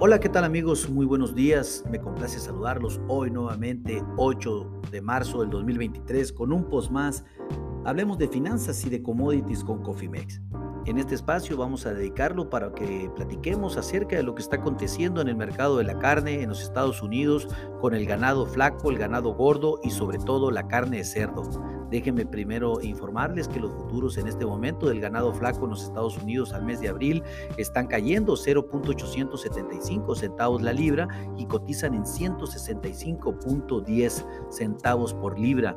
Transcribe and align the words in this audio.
Hola, 0.00 0.20
¿qué 0.20 0.28
tal 0.28 0.44
amigos? 0.44 0.88
Muy 0.88 1.06
buenos 1.06 1.34
días. 1.34 1.82
Me 1.90 1.98
complace 1.98 2.38
saludarlos 2.38 3.00
hoy 3.08 3.32
nuevamente, 3.32 4.00
8 4.16 4.82
de 4.92 5.02
marzo 5.02 5.40
del 5.40 5.50
2023, 5.50 6.32
con 6.32 6.52
un 6.52 6.70
post 6.70 6.92
más. 6.92 7.24
Hablemos 7.84 8.16
de 8.16 8.28
finanzas 8.28 8.84
y 8.86 8.90
de 8.90 9.02
commodities 9.02 9.64
con 9.64 9.82
Cofimex. 9.82 10.40
En 10.86 10.98
este 10.98 11.16
espacio 11.16 11.56
vamos 11.56 11.84
a 11.84 11.94
dedicarlo 11.94 12.48
para 12.48 12.72
que 12.72 13.10
platiquemos 13.16 13.76
acerca 13.76 14.14
de 14.14 14.22
lo 14.22 14.36
que 14.36 14.42
está 14.42 14.58
aconteciendo 14.58 15.20
en 15.20 15.26
el 15.26 15.36
mercado 15.36 15.78
de 15.78 15.84
la 15.84 15.98
carne 15.98 16.42
en 16.42 16.50
los 16.50 16.62
Estados 16.62 17.02
Unidos 17.02 17.48
con 17.80 17.92
el 17.92 18.06
ganado 18.06 18.46
flaco, 18.46 18.90
el 18.90 18.98
ganado 18.98 19.34
gordo 19.34 19.80
y 19.82 19.90
sobre 19.90 20.18
todo 20.18 20.52
la 20.52 20.68
carne 20.68 20.98
de 20.98 21.04
cerdo. 21.04 21.42
Déjenme 21.90 22.26
primero 22.26 22.82
informarles 22.82 23.48
que 23.48 23.60
los 23.60 23.72
futuros 23.72 24.18
en 24.18 24.28
este 24.28 24.44
momento 24.44 24.88
del 24.88 25.00
ganado 25.00 25.32
flaco 25.32 25.64
en 25.64 25.70
los 25.70 25.84
Estados 25.84 26.18
Unidos 26.18 26.52
al 26.52 26.64
mes 26.64 26.80
de 26.80 26.88
abril 26.88 27.22
están 27.56 27.86
cayendo 27.86 28.34
0.875 28.34 30.14
centavos 30.14 30.60
la 30.62 30.72
libra 30.72 31.08
y 31.36 31.46
cotizan 31.46 31.94
en 31.94 32.04
165.10 32.04 34.26
centavos 34.50 35.14
por 35.14 35.38
libra. 35.38 35.76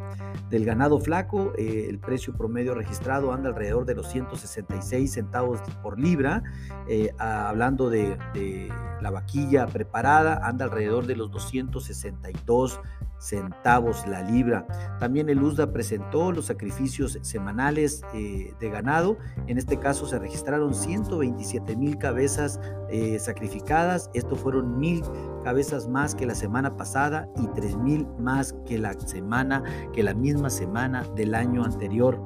del 0.50 0.66
ganado 0.66 1.00
flaco, 1.00 1.54
eh, 1.58 1.88
el 1.90 2.00
precio 2.00 2.34
promedio 2.34 2.74
registrado 2.74 3.34
anda 3.34 3.50
alrededor 3.50 3.86
de 3.86 3.96
los 3.96 4.08
166 4.10 5.12
centavos 5.12 5.60
por 5.84 6.00
libra. 6.00 6.44
Eh, 6.88 7.12
hablando 7.18 7.90
de, 7.90 8.18
de, 8.34 8.72
la 9.02 9.12
vaquilla 9.12 9.66
preparada, 9.68 10.42
anda 10.44 10.66
alrededor 10.66 11.06
de 11.08 11.16
los 11.16 11.32
262 11.32 12.80
centavos 13.20 14.08
la 14.08 14.24
libra. 14.24 14.66
También 15.00 15.30
el 15.30 15.44
USDA 15.44 15.72
presentó 15.72 16.32
los 16.32 16.46
sacrificios 16.46 17.20
semanales 17.22 18.02
eh, 18.14 18.54
de 18.60 18.70
ganado. 18.70 19.18
En 19.48 19.58
este 19.58 19.78
caso 19.78 20.08
se 20.08 20.18
registraron 20.18 20.74
127 20.74 21.76
mil 21.76 21.98
cabezas 21.98 22.60
eh, 22.90 23.20
sacrificadas. 23.20 24.10
Esto 24.14 24.36
fueron 24.36 24.80
mil 24.80 25.04
cabezas 25.44 25.88
más 25.88 26.16
que 26.16 26.26
la 26.26 26.36
semana 26.36 26.76
pasada 26.76 27.30
y 27.38 27.48
3 27.48 27.78
mil 27.78 28.08
más 28.18 28.54
que 28.66 28.78
la 28.78 28.94
semana, 29.00 29.64
que 29.94 30.02
la 30.02 30.14
misma 30.14 30.50
semana 30.50 31.04
del 31.16 31.36
año 31.36 31.64
anterior. 31.64 32.20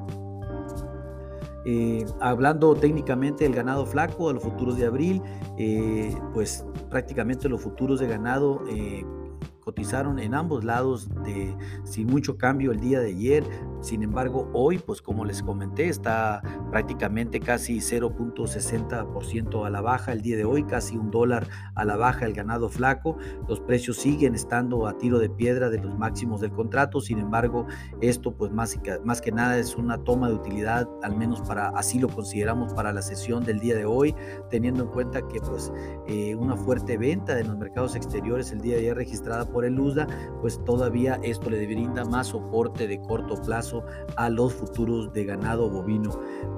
Eh, 1.66 2.06
hablando 2.20 2.76
técnicamente 2.76 3.46
del 3.46 3.56
ganado 3.56 3.86
flaco, 3.86 4.28
de 4.28 4.34
los 4.34 4.44
futuros 4.44 4.78
de 4.78 4.86
abril, 4.86 5.22
pues 6.34 6.66
prácticamente 6.90 7.48
los 7.48 7.62
futuros 7.62 8.02
de 8.02 8.08
ganado 8.08 8.62
cotizaron 9.64 10.20
en 10.20 10.34
ambos 10.34 10.64
lados 10.64 11.10
de 11.24 11.56
sin 11.84 12.08
mucho 12.08 12.38
cambio 12.38 12.72
el 12.72 12.80
día 12.80 13.00
de 13.00 13.10
ayer. 13.10 13.44
Sin 13.84 14.02
embargo, 14.02 14.50
hoy, 14.54 14.78
pues 14.78 15.02
como 15.02 15.26
les 15.26 15.44
comenté, 15.44 15.90
está 15.90 16.42
prácticamente 16.72 17.42
casi 17.42 17.80
0.60% 17.80 19.66
a 19.66 19.70
la 19.70 19.82
baja 19.82 20.14
el 20.14 20.22
día 20.22 20.38
de 20.38 20.46
hoy, 20.46 20.64
casi 20.64 20.96
un 20.96 21.12
dólar 21.12 21.50
a 21.76 21.84
la 21.84 21.98
baja 21.98 22.26
el 22.26 22.34
ganado 22.34 22.70
flaco. 22.70 23.18
Los 23.46 23.60
precios 23.60 23.98
siguen 23.98 24.36
estando 24.36 24.88
a 24.88 24.98
tiro 24.98 25.20
de 25.20 25.30
piedra 25.30 25.70
de 25.70 25.80
los 25.80 25.98
máximos 25.98 26.40
del 26.40 26.54
contrato. 26.54 27.02
Sin 27.02 27.20
embargo, 27.20 27.68
esto 28.00 28.34
pues 28.34 28.54
más, 28.54 28.80
más 29.04 29.20
que 29.20 29.34
nada 29.34 29.58
es 29.58 29.76
una 29.76 29.98
toma 29.98 30.30
de 30.30 30.36
utilidad, 30.36 30.88
al 31.04 31.18
menos 31.18 31.42
para 31.42 31.68
así 31.76 32.00
lo 32.00 32.08
consideramos 32.08 32.74
para 32.74 32.94
la 32.94 33.02
sesión 33.02 33.44
del 33.44 33.60
día 33.60 33.76
de 33.76 33.84
hoy, 33.84 34.16
teniendo 34.50 34.84
en 34.84 34.90
cuenta 34.92 35.28
que 35.28 35.42
pues 35.42 35.74
eh, 36.08 36.36
una 36.36 36.56
fuerte 36.56 36.98
venta 36.98 37.38
en 37.38 37.50
los 37.50 37.58
mercados 37.58 37.98
exteriores 37.98 38.54
el 38.54 38.62
día 38.62 38.76
de 38.76 38.82
ayer 38.84 38.96
registrada 38.96 39.46
por 39.46 39.66
el 39.66 39.78
USDA, 39.78 40.08
pues 40.40 40.64
todavía 40.64 41.20
esto 41.22 41.50
le 41.50 41.66
brinda 41.66 42.06
más 42.06 42.28
soporte 42.28 42.88
de 42.88 43.02
corto 43.02 43.36
plazo 43.42 43.73
a 44.16 44.30
los 44.30 44.54
futuros 44.54 45.12
de 45.14 45.26
ganado 45.26 45.70
bovino. 45.70 46.12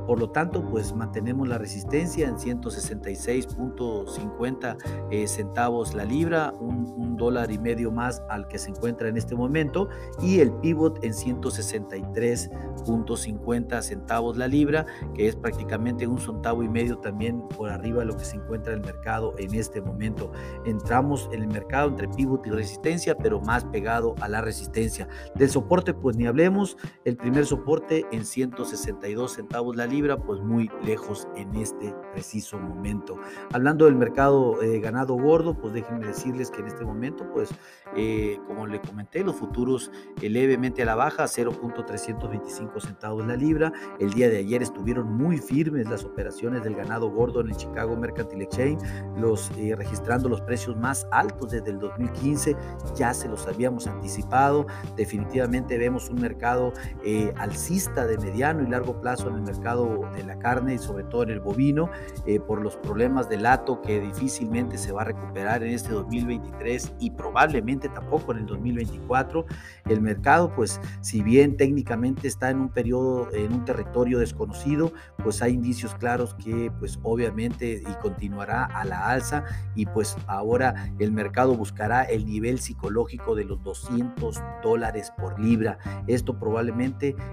Por 0.08 0.20
lo 0.20 0.30
tanto, 0.30 0.64
pues 0.70 0.94
mantenemos 0.94 1.48
la 1.48 1.58
resistencia 1.58 2.28
en 2.28 2.36
166.50 2.36 4.78
eh, 5.12 5.28
centavos 5.28 5.94
la 5.94 6.04
libra, 6.06 6.52
un, 6.60 6.92
un, 6.98 7.16
dólar 7.16 7.52
y 7.52 7.58
medio 7.58 7.92
más 7.92 8.22
al 8.30 8.46
que 8.48 8.58
se 8.58 8.72
encuentra 8.72 9.08
en 9.08 9.16
este 9.18 9.36
momento, 9.36 9.88
y 10.22 10.40
el 10.40 10.52
pivot 10.52 11.02
en 11.04 11.14
163.50 11.14 13.82
centavos 13.82 14.38
la 14.38 14.48
libra, 14.48 14.86
que 15.14 15.28
es 15.28 15.36
prácticamente 15.36 16.08
un 16.08 16.18
centavo 16.20 16.64
y 16.64 16.70
medio 16.70 16.98
también 16.98 17.48
por 17.50 17.70
arriba 17.70 18.00
de 18.00 18.06
lo 18.08 18.18
que 18.18 18.26
se 18.26 18.36
encuentra 18.36 18.74
el 18.74 18.82
mercado 18.82 19.36
en 19.38 19.54
este 19.56 19.82
momento. 19.82 20.32
Entramos 20.66 21.30
en 21.32 21.44
el 21.44 21.48
mercado 21.48 21.90
entre 21.90 22.08
pivot 22.10 22.48
y 22.48 22.50
resistencia 22.50 23.16
pero 23.18 23.40
más 23.42 23.64
pegado 23.66 24.16
a 24.22 24.28
la 24.28 24.42
resistencia. 24.42 25.08
Del 25.36 25.50
soporte, 25.50 25.94
pues 25.94 26.16
ni 26.16 26.26
hablemos. 26.26 26.78
El 27.06 27.18
primer 27.18 27.46
soporte 27.46 28.04
en 28.12 28.26
162 28.26 29.34
centavos 29.34 29.76
la 29.76 29.86
libra, 29.86 30.18
pues 30.18 30.42
muy 30.42 30.72
lejos 30.84 31.28
en 31.36 31.54
este 31.56 31.94
preciso 32.12 32.58
momento. 32.58 33.20
Hablando 33.54 33.86
del 33.86 33.94
mercado 33.94 34.60
eh, 34.64 34.80
ganado 34.80 35.14
gordo, 35.14 35.56
pues 35.56 35.72
déjenme 35.76 36.08
decirles 36.08 36.50
que 36.50 36.62
en 36.62 36.68
este 36.68 36.84
momento, 36.84 37.32
pues 37.32 37.50
eh, 37.96 38.40
como 38.48 38.66
le 38.66 38.82
comenté, 38.82 39.24
los 39.24 39.36
futuros 39.36 39.92
eh, 40.20 40.32
levemente 40.32 40.82
a 40.82 40.86
la 40.86 40.96
baja, 40.96 41.26
0.325 41.26 42.82
centavos 42.82 43.28
la 43.28 43.36
libra. 43.36 43.72
El 44.00 44.12
día 44.12 44.28
de 44.28 44.40
ayer 44.40 44.64
estuvieron 44.64 45.14
muy 45.16 45.38
firmes 45.38 45.88
las 45.88 46.04
operaciones 46.04 46.64
del 46.64 46.74
ganado 46.74 47.12
gordo 47.12 47.42
en 47.42 47.50
el 47.50 47.56
Chicago 47.56 47.96
Mercantile 47.96 48.46
Exchange, 48.46 48.82
los, 49.16 49.52
registrando 49.78 50.28
los 50.28 50.42
precios 50.42 50.76
más 50.76 51.06
altos 51.12 51.52
desde 51.52 51.70
el 51.70 51.78
2015 51.78 52.56
ya 52.96 53.14
se 53.14 53.30
los 53.30 53.46
habíamos 53.46 53.86
anticipado. 53.86 54.66
Definitivamente 54.96 55.78
vemos 55.78 56.10
un 56.10 56.20
mercado 56.20 56.74
eh, 57.04 57.34
alcista 57.38 58.06
de 58.08 58.18
mediano 58.18 58.64
y 58.64 58.68
largo 58.68 59.00
plazo 59.02 59.30
en 59.30 59.36
el 59.36 59.42
mercado 59.42 60.10
de 60.16 60.24
la 60.24 60.40
carne 60.40 60.76
y 60.76 60.78
sobre 60.78 61.04
todo 61.04 61.24
en 61.24 61.30
el 61.30 61.40
bovino 61.40 61.90
eh, 62.26 62.40
por 62.40 62.62
los 62.62 62.78
problemas 62.78 63.30
del 63.30 63.44
lato 63.44 63.82
que 63.82 64.00
difícilmente 64.00 64.78
se 64.78 64.92
va 64.92 65.02
a 65.02 65.06
recuperar 65.06 65.64
en 65.64 65.72
este 65.72 65.90
2023 65.90 66.94
y 67.00 67.12
probablemente 67.12 67.90
tampoco 67.90 68.32
en 68.32 68.40
el 68.40 68.46
2024. 68.46 69.46
El 69.88 70.02
mercado, 70.02 70.54
pues 70.56 70.80
si 71.02 71.22
bien 71.22 71.58
técnicamente 71.58 72.28
está 72.28 72.50
en 72.50 72.60
un 72.60 72.70
periodo, 72.70 73.30
en 73.34 73.54
un 73.54 73.66
territorio 73.66 74.20
desconocido, 74.20 74.94
pues 75.24 75.42
hay 75.42 75.54
indicios 75.54 75.94
claros 75.96 76.36
que 76.36 76.72
pues 76.80 77.00
obviamente 77.04 77.84
y 77.88 77.94
continuará 78.02 78.66
a 78.66 78.86
la 78.86 79.10
alza 79.10 79.44
y 79.76 79.86
pues 79.86 80.18
ahora 80.28 80.92
el 81.00 81.12
mercado 81.12 81.56
buscará 81.56 82.04
el 82.04 82.26
nivel 82.26 82.60
psicológico 82.60 83.36
de 83.36 83.46
los 83.46 83.62
200 83.64 84.42
dólares 84.64 85.12
por 85.18 85.40
libra. 85.40 85.78
Esto 86.08 86.38
probablemente 86.38 86.85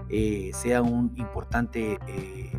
eh, 0.09 0.51
sea 0.55 0.83
un 0.83 1.13
importante... 1.17 1.99
Eh, 2.09 2.51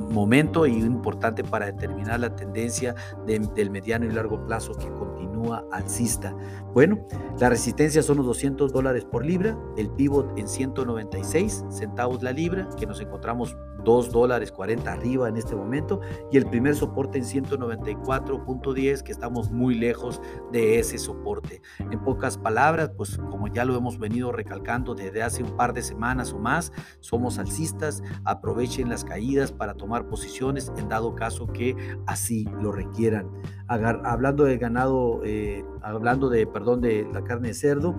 momento 0.00 0.66
y 0.66 0.72
importante 0.72 1.44
para 1.44 1.66
determinar 1.66 2.20
la 2.20 2.34
tendencia 2.34 2.94
del 3.26 3.70
mediano 3.70 4.06
y 4.06 4.10
largo 4.10 4.44
plazo 4.46 4.74
que 4.74 4.88
continúa 4.92 5.64
alcista. 5.72 6.34
Bueno, 6.72 7.06
la 7.38 7.48
resistencia 7.48 8.02
son 8.02 8.18
los 8.18 8.26
200 8.26 8.72
dólares 8.72 9.04
por 9.04 9.24
libra, 9.24 9.58
el 9.76 9.90
pivot 9.90 10.38
en 10.38 10.48
196 10.48 11.64
centavos 11.70 12.22
la 12.22 12.32
libra, 12.32 12.68
que 12.78 12.86
nos 12.86 13.00
encontramos 13.00 13.56
2 13.84 14.12
dólares 14.12 14.52
40 14.52 14.92
arriba 14.92 15.28
en 15.28 15.36
este 15.36 15.56
momento 15.56 16.00
y 16.30 16.36
el 16.36 16.46
primer 16.46 16.74
soporte 16.76 17.18
en 17.18 17.24
194.10 17.24 19.02
que 19.02 19.12
estamos 19.12 19.50
muy 19.50 19.74
lejos 19.74 20.20
de 20.52 20.78
ese 20.78 20.98
soporte. 20.98 21.62
En 21.78 22.00
pocas 22.02 22.38
palabras, 22.38 22.90
pues 22.96 23.16
como 23.16 23.48
ya 23.48 23.64
lo 23.64 23.76
hemos 23.76 23.98
venido 23.98 24.32
recalcando 24.32 24.94
desde 24.94 25.22
hace 25.22 25.42
un 25.42 25.56
par 25.56 25.72
de 25.72 25.82
semanas 25.82 26.32
o 26.32 26.38
más, 26.38 26.72
somos 27.00 27.38
alcistas, 27.38 28.02
aprovechen 28.24 28.88
las 28.88 29.04
caídas 29.04 29.52
para 29.52 29.74
tomar 29.82 30.06
posiciones 30.06 30.70
en 30.78 30.88
dado 30.88 31.16
caso 31.16 31.48
que 31.48 31.76
así 32.06 32.48
lo 32.62 32.70
requieran. 32.70 33.28
Hablando 33.66 34.44
del 34.44 34.58
ganado, 34.58 35.22
eh, 35.24 35.64
hablando 35.82 36.28
de, 36.28 36.46
perdón, 36.46 36.80
de 36.80 37.04
la 37.12 37.24
carne 37.24 37.48
de 37.48 37.54
cerdo, 37.54 37.96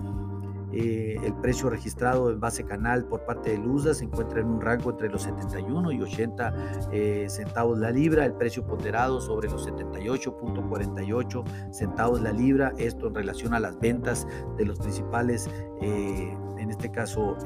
eh, 0.72 1.16
el 1.22 1.34
precio 1.34 1.68
registrado 1.68 2.30
en 2.30 2.40
base 2.40 2.64
canal 2.64 3.04
por 3.04 3.26
parte 3.26 3.50
de 3.50 3.58
Lusa 3.58 3.92
se 3.92 4.04
encuentra 4.04 4.40
en 4.40 4.46
un 4.46 4.62
rango 4.62 4.90
entre 4.90 5.10
los 5.10 5.22
71 5.22 5.92
y 5.92 6.00
80 6.00 6.88
eh, 6.90 7.26
centavos 7.28 7.78
la 7.78 7.90
libra, 7.90 8.24
el 8.24 8.32
precio 8.32 8.66
ponderado 8.66 9.20
sobre 9.20 9.50
los 9.50 9.68
78.48 9.68 11.44
centavos 11.70 12.22
la 12.22 12.32
libra, 12.32 12.72
esto 12.78 13.08
en 13.08 13.14
relación 13.14 13.52
a 13.52 13.60
las 13.60 13.78
ventas 13.78 14.26
de 14.56 14.64
los 14.64 14.78
principales, 14.78 15.50
en 15.82 16.70
este 16.70 16.90
caso, 16.90 17.36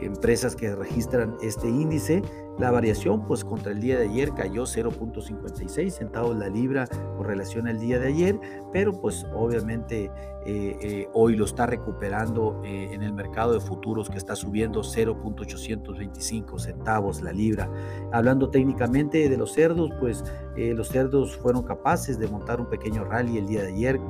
empresas 0.00 0.56
que 0.56 0.74
registran 0.74 1.36
este 1.42 1.68
índice. 1.68 2.22
La 2.58 2.72
variación, 2.72 3.24
pues 3.26 3.44
contra 3.44 3.70
el 3.70 3.80
día 3.80 3.98
de 3.98 4.08
ayer 4.08 4.30
cayó 4.34 4.64
0.56 4.64 5.90
centavos 5.90 6.36
la 6.36 6.48
libra 6.48 6.88
con 7.16 7.24
relación 7.24 7.68
al 7.68 7.78
día 7.78 8.00
de 8.00 8.08
ayer, 8.08 8.40
pero 8.72 9.00
pues 9.00 9.24
obviamente 9.32 10.10
eh, 10.44 10.76
eh, 10.80 11.08
hoy 11.12 11.36
lo 11.36 11.44
está 11.44 11.66
recuperando 11.66 12.60
eh, 12.64 12.88
en 12.92 13.02
el 13.02 13.12
mercado 13.12 13.52
de 13.52 13.60
futuros 13.60 14.10
que 14.10 14.18
está 14.18 14.34
subiendo 14.34 14.82
0.825 14.82 16.58
centavos 16.58 17.22
la 17.22 17.32
libra. 17.32 17.70
Hablando 18.12 18.50
técnicamente 18.50 19.28
de 19.28 19.36
los 19.36 19.52
cerdos, 19.52 19.90
pues 20.00 20.24
los 20.56 20.88
cerdos 20.88 21.36
fueron 21.36 21.62
capaces 21.62 22.18
de 22.18 22.26
montar 22.26 22.60
un 22.60 22.68
pequeño 22.68 23.04
rally 23.04 23.38
el 23.38 23.46
día 23.46 23.62
de 23.62 23.68
ayer 23.68 24.00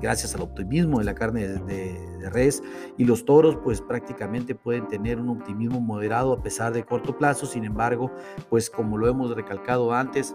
gracias 0.00 0.34
al 0.34 0.42
optimismo 0.42 0.98
de 0.98 1.04
la 1.04 1.14
carne 1.14 1.48
de, 1.48 2.11
res 2.30 2.62
y 2.96 3.04
los 3.04 3.24
toros 3.24 3.56
pues 3.62 3.80
prácticamente 3.80 4.54
pueden 4.54 4.88
tener 4.88 5.18
un 5.18 5.30
optimismo 5.30 5.80
moderado 5.80 6.32
a 6.32 6.42
pesar 6.42 6.72
de 6.72 6.84
corto 6.84 7.16
plazo, 7.16 7.46
sin 7.46 7.64
embargo 7.64 8.10
pues 8.48 8.70
como 8.70 8.98
lo 8.98 9.08
hemos 9.08 9.34
recalcado 9.34 9.92
antes, 9.92 10.34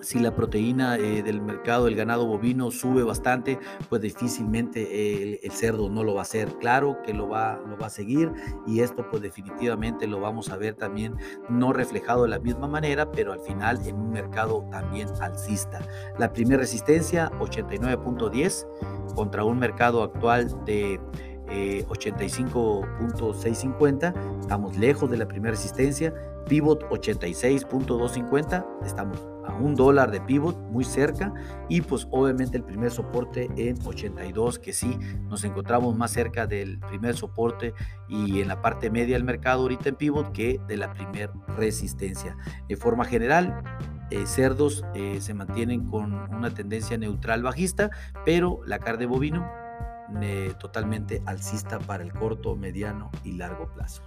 si 0.00 0.18
la 0.18 0.34
proteína 0.34 0.96
eh, 0.96 1.22
del 1.22 1.40
mercado 1.40 1.86
del 1.86 1.96
ganado 1.96 2.26
bovino 2.26 2.70
sube 2.70 3.02
bastante, 3.02 3.58
pues 3.88 4.02
difícilmente 4.02 5.42
el, 5.42 5.50
cerdo 5.50 5.88
no 5.88 6.04
lo 6.04 6.14
va 6.14 6.20
a 6.20 6.22
hacer. 6.22 6.48
Claro 6.58 6.98
que 7.04 7.14
lo 7.14 7.28
va, 7.28 7.60
lo 7.66 7.76
va 7.76 7.86
a 7.86 7.90
seguir 7.90 8.30
y 8.66 8.80
esto 8.80 9.08
pues 9.10 9.22
definitivamente 9.22 10.06
lo 10.06 10.20
vamos 10.20 10.50
a 10.50 10.56
ver 10.56 10.74
también 10.74 11.16
no 11.48 11.72
reflejado 11.72 12.22
de 12.22 12.28
la 12.28 12.38
misma 12.38 12.68
manera, 12.68 13.10
pero 13.10 13.32
al 13.32 13.40
final 13.40 13.80
en 13.86 13.96
un 13.96 14.10
mercado 14.10 14.66
también 14.70 15.08
alcista. 15.20 15.80
La 16.18 16.32
primera 16.32 16.60
resistencia 16.60 17.30
89.10 17.40 19.14
contra 19.14 19.44
un 19.44 19.58
mercado 19.58 20.02
actual 20.02 20.64
de 20.64 21.00
85.650, 21.48 24.08
eh, 24.08 24.14
estamos 24.40 24.76
lejos 24.76 25.10
de 25.10 25.16
la 25.16 25.26
primera 25.26 25.52
resistencia, 25.52 26.12
pivot 26.48 26.88
86.250, 26.90 28.66
estamos 28.84 29.18
a 29.46 29.54
un 29.54 29.74
dólar 29.74 30.10
de 30.10 30.20
pivot 30.20 30.56
muy 30.70 30.84
cerca 30.84 31.32
y 31.68 31.80
pues 31.80 32.06
obviamente 32.10 32.56
el 32.56 32.64
primer 32.64 32.90
soporte 32.90 33.48
en 33.56 33.78
82 33.84 34.58
que 34.58 34.72
sí 34.72 34.98
nos 35.28 35.44
encontramos 35.44 35.96
más 35.96 36.10
cerca 36.10 36.46
del 36.46 36.78
primer 36.80 37.16
soporte 37.16 37.74
y 38.08 38.40
en 38.40 38.48
la 38.48 38.60
parte 38.60 38.90
media 38.90 39.16
del 39.16 39.24
mercado 39.24 39.62
ahorita 39.62 39.90
en 39.90 39.96
pivot 39.96 40.32
que 40.32 40.60
de 40.68 40.76
la 40.76 40.92
primera 40.92 41.32
resistencia. 41.56 42.36
De 42.68 42.76
forma 42.76 43.04
general, 43.04 43.62
eh, 44.10 44.26
cerdos 44.26 44.84
eh, 44.94 45.18
se 45.20 45.34
mantienen 45.34 45.86
con 45.86 46.12
una 46.12 46.50
tendencia 46.50 46.96
neutral 46.96 47.42
bajista, 47.42 47.90
pero 48.24 48.60
la 48.66 48.78
carne 48.78 49.00
de 49.00 49.06
bovino 49.06 49.57
totalmente 50.58 51.22
alcista 51.26 51.78
para 51.78 52.02
el 52.02 52.12
corto, 52.12 52.56
mediano 52.56 53.10
y 53.24 53.32
largo 53.32 53.68
plazo. 53.74 54.02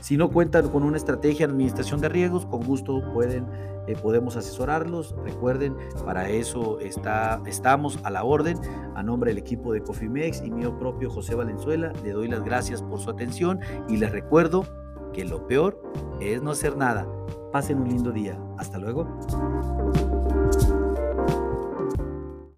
Si 0.00 0.16
no 0.16 0.30
cuentan 0.30 0.68
con 0.68 0.82
una 0.82 0.96
estrategia 0.96 1.46
de 1.46 1.52
administración 1.52 2.00
de 2.00 2.08
riesgos, 2.08 2.46
con 2.46 2.62
gusto 2.62 3.02
pueden, 3.12 3.46
eh, 3.86 3.96
podemos 4.00 4.36
asesorarlos. 4.36 5.14
Recuerden, 5.24 5.76
para 6.04 6.28
eso 6.28 6.78
está, 6.80 7.40
estamos 7.46 7.98
a 8.04 8.10
la 8.10 8.24
orden. 8.24 8.58
A 8.94 9.02
nombre 9.02 9.30
del 9.30 9.38
equipo 9.38 9.72
de 9.72 9.82
Cofimex 9.82 10.42
y 10.42 10.50
mío 10.50 10.78
propio 10.78 11.10
José 11.10 11.34
Valenzuela, 11.34 11.92
le 12.02 12.12
doy 12.12 12.28
las 12.28 12.42
gracias 12.42 12.82
por 12.82 13.00
su 13.00 13.10
atención 13.10 13.60
y 13.88 13.96
les 13.96 14.10
recuerdo 14.10 14.64
que 15.12 15.24
lo 15.24 15.46
peor 15.46 15.82
es 16.20 16.42
no 16.42 16.50
hacer 16.50 16.76
nada. 16.76 17.06
Pasen 17.52 17.80
un 17.80 17.88
lindo 17.88 18.12
día. 18.12 18.38
Hasta 18.58 18.78
luego. 18.78 19.06